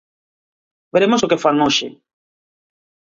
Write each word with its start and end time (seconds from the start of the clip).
Veremos 0.93 1.21
o 1.25 1.29
que 1.29 1.41
fan 1.43 1.57
hoxe. 1.65 1.87